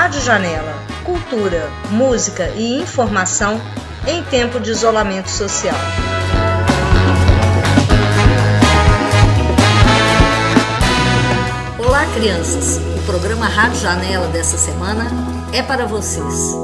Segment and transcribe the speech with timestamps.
[0.00, 0.82] Rádio Janela.
[1.04, 3.60] Cultura, música e informação
[4.06, 5.76] em tempo de isolamento social.
[11.78, 12.78] Olá, crianças!
[12.78, 15.04] O programa Rádio Janela dessa semana
[15.52, 16.54] é para vocês.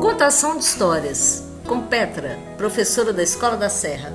[0.00, 4.10] Contação de histórias com Petra, professora da Escola da Serra.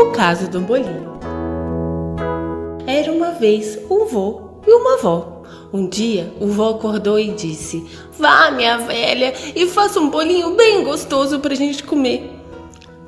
[0.00, 1.20] O caso do bolinho.
[2.86, 5.42] Era uma vez um vô e uma avó.
[5.70, 7.86] Um dia, o vô acordou e disse:
[8.18, 12.32] Vá, minha velha, e faça um bolinho bem gostoso para a gente comer.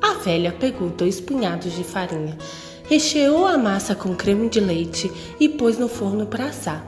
[0.03, 2.37] A velha pegou dois punhados de farinha,
[2.83, 6.85] recheou a massa com creme de leite e pôs no forno para assar.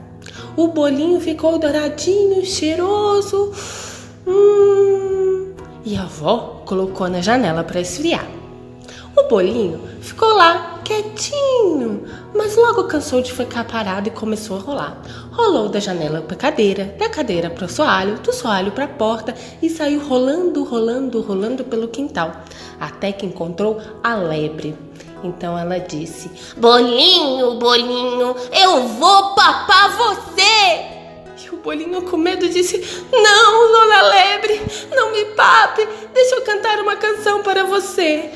[0.56, 3.52] O bolinho ficou douradinho, cheiroso.
[4.24, 5.52] Hum.
[5.84, 8.35] E a avó colocou na janela para esfriar.
[9.16, 15.02] O bolinho ficou lá, quietinho, mas logo cansou de ficar parado e começou a rolar.
[15.32, 19.34] Rolou da janela para cadeira, da cadeira para o soalho, do soalho para a porta
[19.62, 22.30] e saiu rolando, rolando, rolando pelo quintal,
[22.78, 24.76] até que encontrou a lebre.
[25.24, 30.96] Então ela disse: Bolinho, bolinho, eu vou papar você!
[31.42, 36.80] E o bolinho, com medo, disse: Não, dona Lebre, não me pape, deixa eu cantar
[36.80, 38.30] uma canção para você.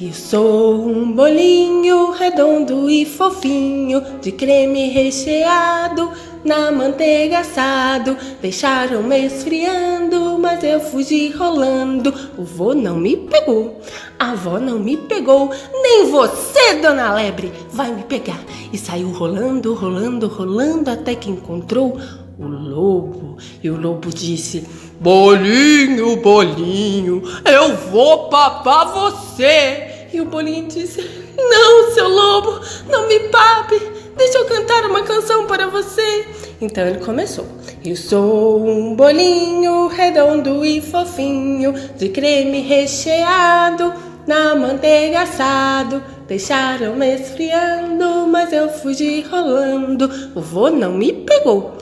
[0.00, 6.12] E sou um bolinho redondo e fofinho, de creme recheado,
[6.44, 8.16] na manteiga assado.
[8.40, 12.14] Deixaram-me esfriando, mas eu fugi rolando.
[12.38, 13.80] O vô não me pegou,
[14.16, 15.50] a avó não me pegou,
[15.82, 18.40] nem você, dona Lebre, vai me pegar.
[18.72, 21.98] E saiu rolando, rolando, rolando, até que encontrou
[22.38, 23.36] o lobo.
[23.64, 24.64] E o lobo disse:
[25.00, 29.87] Bolinho, bolinho, eu vou papar você.
[30.12, 31.02] E o bolinho disse:
[31.36, 33.78] Não, seu lobo, não me pape,
[34.16, 36.26] deixa eu cantar uma canção para você.
[36.60, 37.46] Então ele começou:
[37.84, 43.92] Eu sou um bolinho redondo e fofinho, de creme recheado,
[44.26, 46.02] na manteiga assado.
[46.26, 50.10] Deixaram-me esfriando, mas eu fugi rolando.
[50.34, 51.76] O vô não me pegou,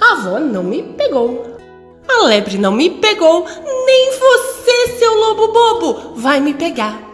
[0.00, 1.56] a avó não me pegou.
[2.08, 3.44] A lebre não me pegou,
[3.84, 7.05] nem você, seu lobo bobo, vai me pegar.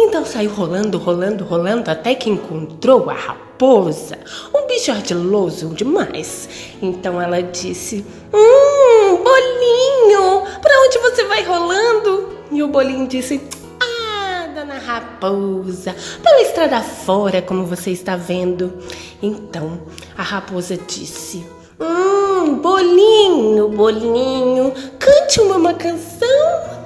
[0.00, 4.16] Então saiu rolando, rolando, rolando até que encontrou a raposa,
[4.54, 6.48] um bicho ardiloso demais.
[6.80, 12.28] Então ela disse: Hum, bolinho, para onde você vai rolando?
[12.52, 13.42] E o bolinho disse:
[13.80, 18.72] Ah, dona raposa, pela estrada fora, como você está vendo.
[19.20, 19.80] Então
[20.16, 21.44] a raposa disse:
[21.80, 26.77] Hum, bolinho, bolinho, cante uma, uma canção.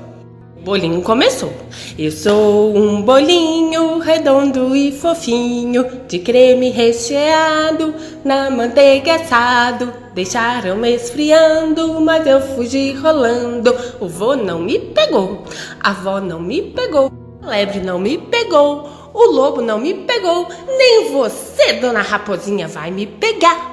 [0.65, 1.53] Bolinho começou.
[1.99, 7.93] Eu sou um bolinho redondo e fofinho, de creme recheado,
[8.25, 9.93] na manteiga assado.
[10.15, 13.75] Deixaram-me esfriando, mas eu fugi rolando.
[13.99, 15.43] O vô não me pegou,
[15.81, 17.11] a avó não me pegou,
[17.43, 20.47] a lebre não me pegou, o lobo não me pegou,
[20.79, 23.73] nem você, dona raposinha, vai me pegar.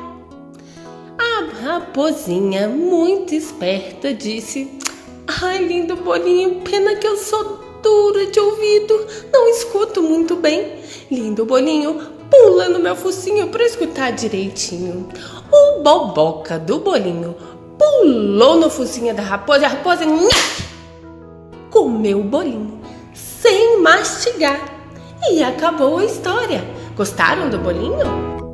[1.20, 4.80] A raposinha, muito esperta, disse:
[5.32, 10.80] Ai, lindo bolinho, pena que eu sou dura de ouvido, não escuto muito bem.
[11.12, 12.02] Lindo bolinho,
[12.32, 15.08] pula no meu focinho para escutar direitinho.
[15.52, 17.36] O boboca do bolinho
[17.78, 20.30] pulou no focinho da raposa e a raposa nha,
[21.70, 22.82] comeu o bolinho
[23.14, 24.60] sem mastigar.
[25.30, 26.64] E acabou a história.
[26.96, 28.49] Gostaram do bolinho?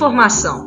[0.00, 0.66] Informação.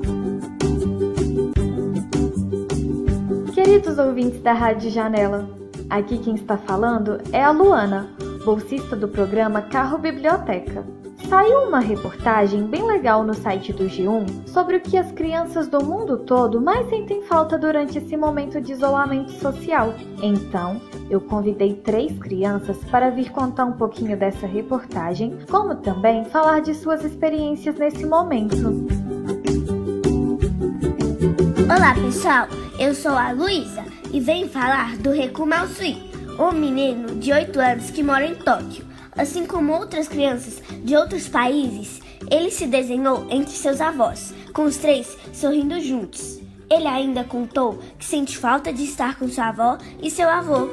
[3.52, 5.50] Queridos ouvintes da Rádio Janela,
[5.90, 8.12] aqui quem está falando é a Luana,
[8.46, 10.86] bolsista do programa Carro Biblioteca.
[11.28, 15.84] Saiu uma reportagem bem legal no site do G1 sobre o que as crianças do
[15.84, 19.96] mundo todo mais sentem falta durante esse momento de isolamento social.
[20.22, 20.80] Então,
[21.10, 26.76] eu convidei três crianças para vir contar um pouquinho dessa reportagem, como também falar de
[26.76, 29.03] suas experiências nesse momento.
[31.76, 32.48] Olá pessoal,
[32.78, 36.04] eu sou a Luísa e venho falar do Reku Mausui,
[36.38, 38.86] um menino de 8 anos que mora em Tóquio.
[39.18, 42.00] Assim como outras crianças de outros países,
[42.30, 46.40] ele se desenhou entre seus avós, com os três sorrindo juntos.
[46.70, 50.70] Ele ainda contou que sente falta de estar com sua avó e seu avô.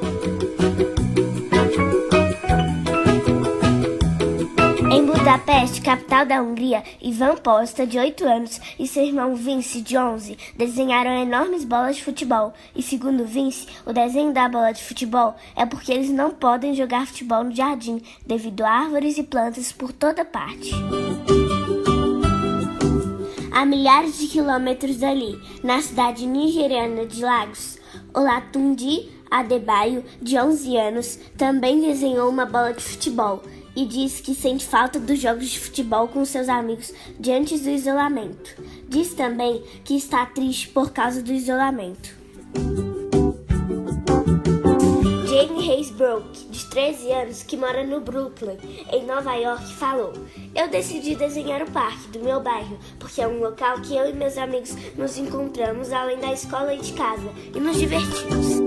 [5.21, 10.39] Budapeste, capital da Hungria, Ivan Posta, de 8 anos, e seu irmão Vince, de 11,
[10.57, 12.55] desenharam enormes bolas de futebol.
[12.75, 17.07] E segundo Vince, o desenho da bola de futebol é porque eles não podem jogar
[17.07, 20.71] futebol no jardim, devido a árvores e plantas por toda parte.
[23.53, 27.79] A milhares de quilômetros dali, na cidade nigeriana de Lagos,
[28.15, 33.43] Olatundi Adebayo, de 11 anos, também desenhou uma bola de futebol
[33.75, 38.63] e diz que sente falta dos jogos de futebol com seus amigos diante do isolamento.
[38.89, 42.21] Diz também que está triste por causa do isolamento.
[45.31, 48.59] Jane Hayes Brook, de 13 anos, que mora no Brooklyn,
[48.93, 50.13] em Nova York, falou:
[50.55, 54.13] Eu decidi desenhar o parque do meu bairro, porque é um local que eu e
[54.13, 58.60] meus amigos nos encontramos além da escola e de casa e nos divertimos.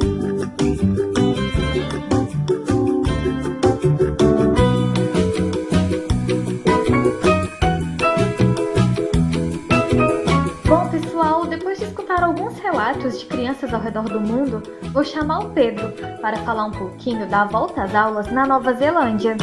[13.03, 15.91] Relatos de crianças ao redor do mundo, vou chamar o Pedro
[16.21, 19.35] para falar um pouquinho da volta às aulas na Nova Zelândia.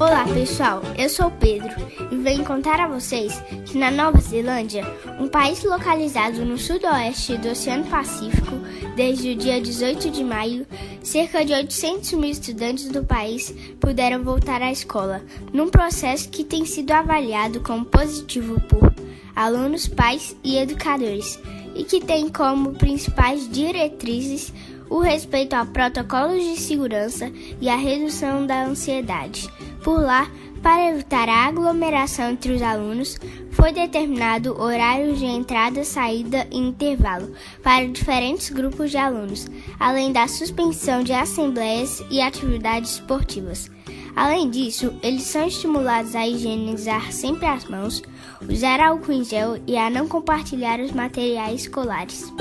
[0.00, 1.74] Olá pessoal, eu sou o Pedro
[2.10, 4.84] e venho contar a vocês que na Nova Zelândia,
[5.20, 8.56] um país localizado no sudoeste do Oceano Pacífico,
[8.96, 10.66] desde o dia 18 de maio,
[11.02, 15.22] cerca de 800 mil estudantes do país puderam voltar à escola,
[15.52, 18.91] num processo que tem sido avaliado como positivo por
[19.34, 21.38] alunos, pais e educadores,
[21.74, 24.52] e que tem como principais diretrizes
[24.90, 29.48] o respeito a protocolos de segurança e a redução da ansiedade.
[29.82, 30.30] Por lá,
[30.62, 33.18] para evitar a aglomeração entre os alunos,
[33.50, 37.32] foi determinado horários de entrada, saída e intervalo
[37.62, 39.48] para diferentes grupos de alunos,
[39.80, 43.70] além da suspensão de assembleias e atividades esportivas.
[44.14, 48.02] Além disso, eles são estimulados a higienizar sempre as mãos,
[48.48, 52.32] usar álcool em gel e a não compartilhar os materiais escolares.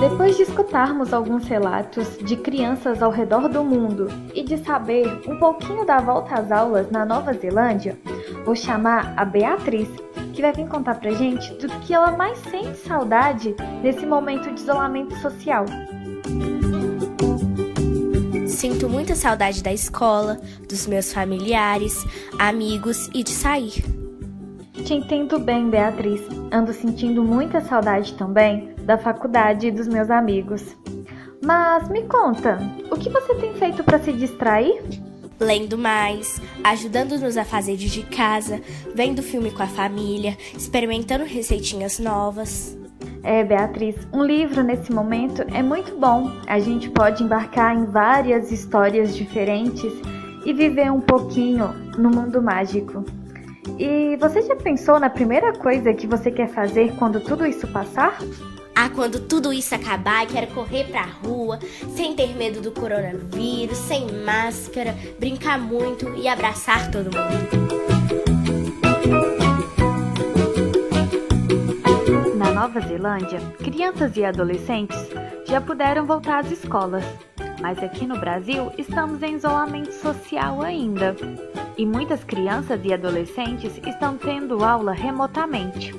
[0.00, 5.38] Depois de escutarmos alguns relatos de crianças ao redor do mundo e de saber um
[5.38, 7.98] pouquinho da volta às aulas na Nova Zelândia,
[8.44, 9.88] vou chamar a Beatriz
[10.32, 14.60] que vai vir contar pra gente do que ela mais sente saudade nesse momento de
[14.60, 15.64] isolamento social.
[18.60, 22.04] Sinto muita saudade da escola, dos meus familiares,
[22.38, 23.82] amigos e de sair.
[24.84, 26.20] Te entendo bem, Beatriz.
[26.52, 30.76] Ando sentindo muita saudade também da faculdade e dos meus amigos.
[31.42, 32.58] Mas me conta,
[32.90, 34.78] o que você tem feito para se distrair?
[35.40, 38.60] lendo mais, ajudando-nos a fazer de casa,
[38.94, 42.78] vendo filme com a família, experimentando receitinhas novas.
[43.22, 46.32] É, Beatriz, um livro nesse momento é muito bom.
[46.46, 49.92] A gente pode embarcar em várias histórias diferentes
[50.44, 51.68] e viver um pouquinho
[51.98, 53.04] no mundo mágico.
[53.78, 58.18] E você já pensou na primeira coisa que você quer fazer quando tudo isso passar?
[58.74, 61.58] Ah, quando tudo isso acabar, quero correr pra rua,
[61.94, 67.69] sem ter medo do coronavírus, sem máscara, brincar muito e abraçar todo mundo.
[72.70, 74.96] Nova Zelândia, crianças e adolescentes
[75.44, 77.04] já puderam voltar às escolas,
[77.60, 81.16] mas aqui no Brasil estamos em isolamento social ainda.
[81.76, 85.92] E muitas crianças e adolescentes estão tendo aula remotamente.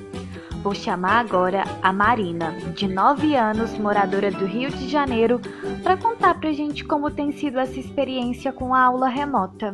[0.62, 5.42] Vou chamar agora a Marina, de 9 anos, moradora do Rio de Janeiro,
[5.82, 9.72] para contar pra gente como tem sido essa experiência com a aula remota.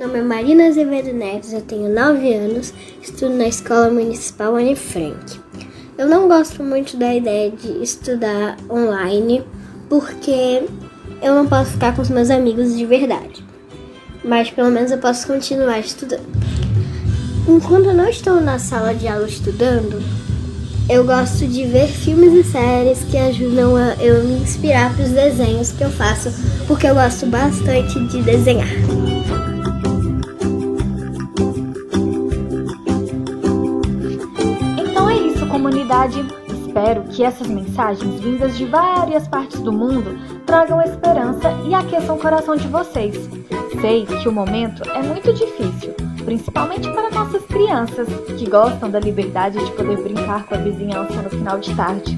[0.00, 4.74] Meu nome é Marina Azevedo Neves, eu tenho 9 anos, estudo na Escola Municipal Anne
[4.74, 5.38] Frank.
[5.98, 9.44] Eu não gosto muito da ideia de estudar online,
[9.90, 10.62] porque
[11.20, 13.44] eu não posso ficar com os meus amigos de verdade.
[14.24, 16.24] Mas pelo menos eu posso continuar estudando.
[17.46, 20.02] Enquanto eu não estou na sala de aula estudando,
[20.88, 25.10] eu gosto de ver filmes e séries que ajudam a eu me inspirar para os
[25.10, 26.32] desenhos que eu faço,
[26.66, 28.66] porque eu gosto bastante de desenhar.
[36.00, 36.26] Comunidade.
[36.48, 42.18] Espero que essas mensagens vindas de várias partes do mundo tragam esperança e aqueçam o
[42.18, 43.28] coração de vocês.
[43.80, 48.06] Sei que o momento é muito difícil principalmente para nossas crianças
[48.38, 52.16] que gostam da liberdade de poder brincar com a vizinhança no final de tarde.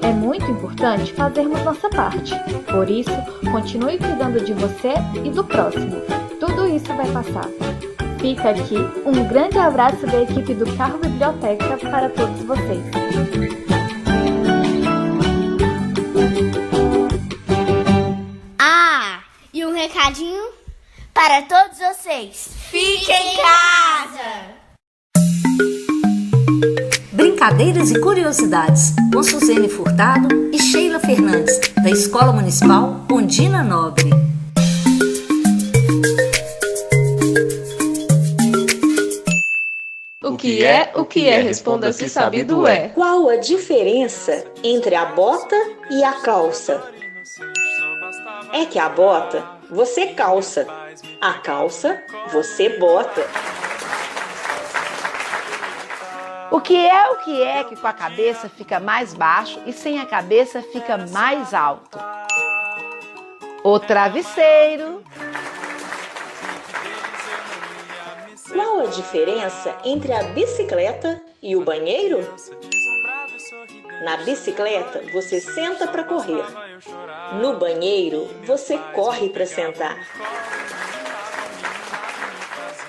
[0.00, 2.32] É muito importante fazermos nossa parte.
[2.70, 3.10] Por isso,
[3.50, 6.00] continue cuidando de você e do próximo.
[6.40, 7.91] Tudo isso vai passar.
[8.22, 12.84] Fica aqui um grande abraço da equipe do Carro Biblioteca para todos vocês.
[18.60, 19.18] Ah,
[19.52, 20.40] e um recadinho
[21.12, 22.50] para todos vocês.
[22.70, 24.62] Fiquem em casa!
[27.10, 34.31] Brincadeiras e curiosidades com Suzane Furtado e Sheila Fernandes, da Escola Municipal Ondina Nobre.
[40.42, 42.88] Que é, o que é, responda se sabido é.
[42.88, 45.54] Qual a diferença entre a bota
[45.88, 46.82] e a calça?
[48.52, 50.66] É que a bota você calça,
[51.20, 53.24] a calça você bota.
[56.50, 60.00] O que é o que é que com a cabeça fica mais baixo e sem
[60.00, 62.00] a cabeça fica mais alto?
[63.62, 65.04] O travesseiro.
[68.52, 72.20] Qual a diferença entre a bicicleta e o banheiro?
[74.04, 76.44] Na bicicleta, você senta para correr.
[77.40, 79.96] No banheiro, você corre para sentar.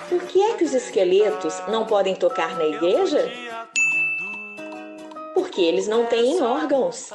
[0.08, 3.30] Por que é que os esqueletos não podem tocar na igreja?
[5.34, 7.10] Porque eles não têm órgãos.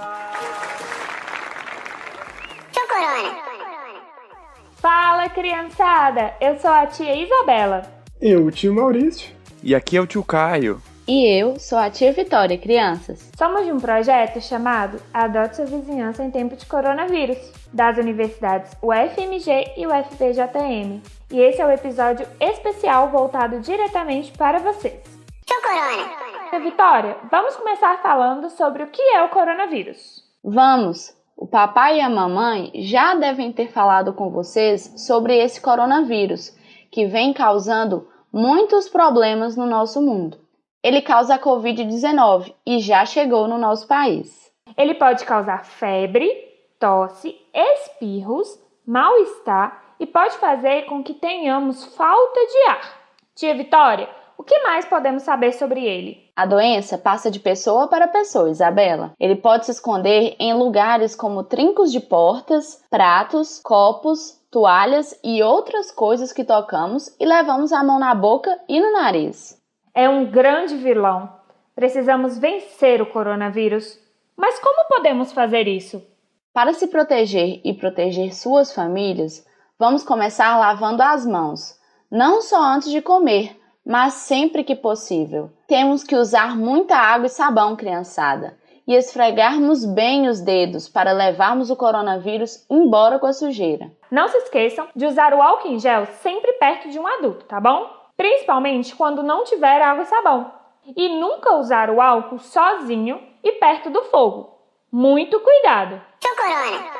[4.81, 6.33] Fala, criançada!
[6.39, 7.98] Eu sou a tia Isabela.
[8.21, 9.33] Eu, o tio Maurício.
[9.63, 10.81] E aqui é o tio Caio.
[11.07, 13.31] E eu sou a tia Vitória, crianças.
[13.37, 17.37] Somos de um projeto chamado Adote Sua Vizinhança em Tempo de Coronavírus,
[17.71, 21.01] das universidades UFMG e UFPJM.
[21.31, 24.99] E esse é o episódio especial voltado diretamente para vocês.
[25.45, 26.49] Tio Corona!
[26.49, 30.21] Tia Vitória, vamos começar falando sobre o que é o coronavírus.
[30.43, 31.17] Vamos!
[31.37, 36.53] O papai e a mamãe já devem ter falado com vocês sobre esse coronavírus,
[36.91, 40.39] que vem causando muitos problemas no nosso mundo.
[40.83, 44.49] Ele causa a Covid-19 e já chegou no nosso país.
[44.77, 46.29] Ele pode causar febre,
[46.79, 48.47] tosse, espirros,
[48.87, 52.99] mal-estar e pode fazer com que tenhamos falta de ar.
[53.35, 56.28] Tia Vitória, o que mais podemos saber sobre ele?
[56.39, 59.11] A doença passa de pessoa para pessoa, Isabela.
[59.19, 65.91] Ele pode se esconder em lugares como trincos de portas, pratos, copos, toalhas e outras
[65.91, 69.61] coisas que tocamos e levamos a mão na boca e no nariz.
[69.93, 71.29] É um grande vilão.
[71.75, 73.99] Precisamos vencer o coronavírus.
[74.37, 76.01] Mas como podemos fazer isso?
[76.53, 79.45] Para se proteger e proteger suas famílias,
[79.77, 81.77] vamos começar lavando as mãos,
[82.09, 83.58] não só antes de comer,
[83.89, 85.49] mas sempre que possível.
[85.67, 88.55] Temos que usar muita água e sabão, criançada,
[88.87, 93.91] e esfregarmos bem os dedos para levarmos o coronavírus embora com a sujeira.
[94.11, 97.59] Não se esqueçam de usar o álcool em gel sempre perto de um adulto, tá
[97.59, 97.89] bom?
[98.15, 100.51] Principalmente quando não tiver água e sabão.
[100.95, 104.55] E nunca usar o álcool sozinho e perto do fogo.
[104.91, 105.99] Muito cuidado!
[106.19, 106.98] Tio Corona!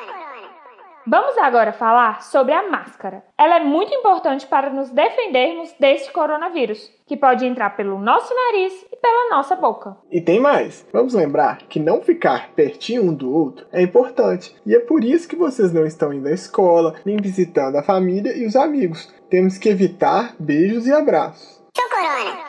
[1.11, 3.23] Vamos agora falar sobre a máscara.
[3.35, 8.85] Ela é muito importante para nos defendermos deste coronavírus, que pode entrar pelo nosso nariz
[8.93, 9.97] e pela nossa boca.
[10.11, 10.85] E tem mais.
[10.93, 14.55] Vamos lembrar que não ficar pertinho um do outro é importante.
[14.63, 18.37] E é por isso que vocês não estão indo à escola, nem visitando a família
[18.37, 19.11] e os amigos.
[19.31, 21.59] Temos que evitar beijos e abraços.
[21.73, 22.48] Tio Corona!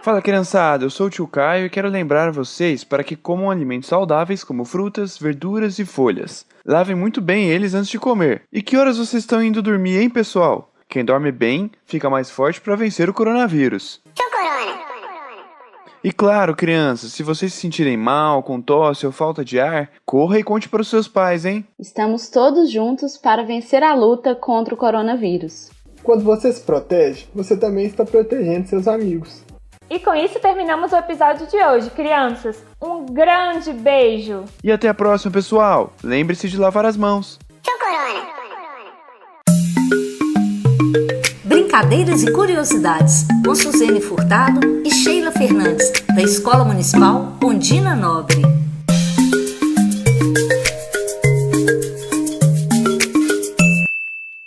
[0.00, 3.88] Fala criançada, eu sou o tio Caio e quero lembrar vocês para que comam alimentos
[3.88, 6.46] saudáveis como frutas, verduras e folhas.
[6.64, 8.42] Lavem muito bem eles antes de comer.
[8.52, 10.70] E que horas vocês estão indo dormir, hein, pessoal?
[10.88, 14.00] Quem dorme bem fica mais forte para vencer o coronavírus.
[14.14, 14.78] Tio Corona!
[16.02, 20.38] E claro, crianças, se vocês se sentirem mal, com tosse ou falta de ar, corra
[20.38, 21.66] e conte para os seus pais, hein?
[21.78, 25.70] Estamos todos juntos para vencer a luta contra o coronavírus.
[26.04, 29.42] Quando você se protege, você também está protegendo seus amigos.
[29.90, 32.62] E com isso terminamos o episódio de hoje, crianças.
[32.80, 34.44] Um grande beijo!
[34.62, 35.94] E até a próxima, pessoal.
[36.04, 37.38] Lembre-se de lavar as mãos.
[37.64, 38.26] Corona!
[41.42, 48.42] Brincadeiras e curiosidades com Suzane Furtado e Sheila Fernandes, da Escola Municipal Ondina Nobre.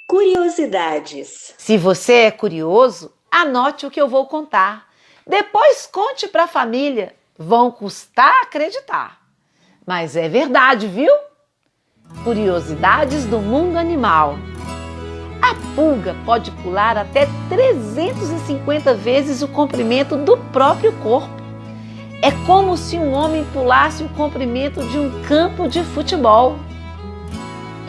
[0.07, 1.55] Curiosidades.
[1.57, 4.90] Se você é curioso, anote o que eu vou contar.
[5.31, 7.15] Depois conte para a família.
[7.39, 9.21] Vão custar acreditar.
[9.87, 11.09] Mas é verdade, viu?
[12.25, 14.35] Curiosidades do mundo animal.
[15.41, 21.41] A pulga pode pular até 350 vezes o comprimento do próprio corpo.
[22.21, 26.59] É como se um homem pulasse o comprimento de um campo de futebol.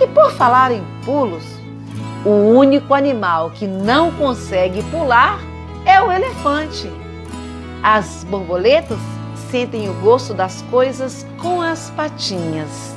[0.01, 1.43] E por falar em pulos,
[2.25, 5.41] o único animal que não consegue pular
[5.85, 7.02] é o elefante.
[7.83, 8.99] As borboletas
[9.51, 12.95] sentem o gosto das coisas com as patinhas.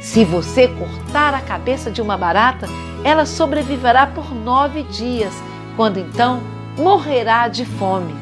[0.00, 2.68] Se você cortar a cabeça de uma barata,
[3.04, 5.34] ela sobreviverá por nove dias,
[5.76, 6.40] quando então
[6.78, 8.14] morrerá de fome.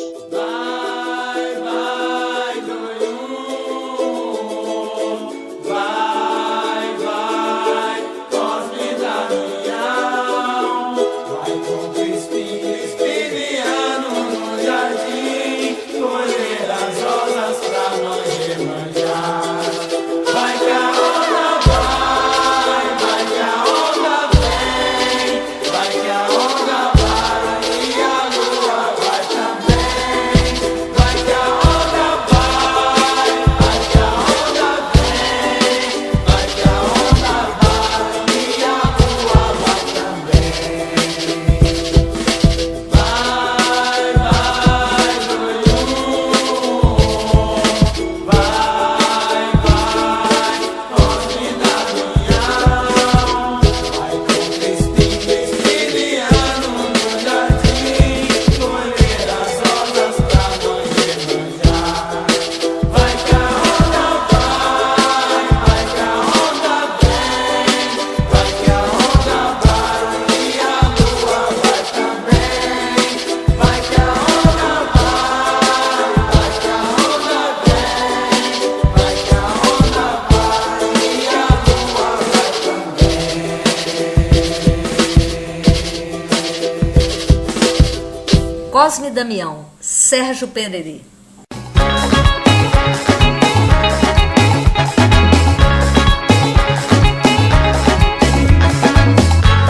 [88.89, 91.06] Cosme Damião, Sérgio Pereri.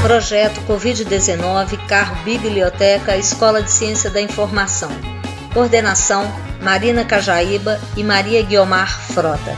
[0.02, 4.90] Projeto Covid-19 Carro Biblioteca Escola de Ciência da Informação.
[5.54, 6.24] Coordenação
[6.62, 9.54] Marina Cajaíba e Maria Guiomar Frota.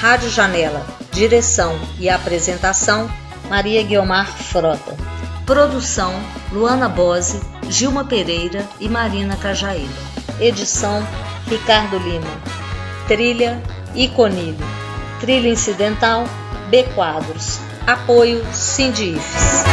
[0.00, 0.82] Rádio Janela.
[1.12, 3.10] Direção e apresentação
[3.50, 4.96] Maria Guiomar Frota.
[5.44, 6.14] Produção
[6.50, 9.92] Luana Bose, Gilma Pereira e Marina Cajaíba.
[10.40, 11.06] Edição
[11.48, 12.30] Ricardo Lima.
[13.06, 13.62] Trilha
[13.94, 14.56] Iconilho.
[15.20, 16.24] Trilha incidental
[16.70, 17.58] B Quadros.
[17.86, 19.64] Apoio Sindifes.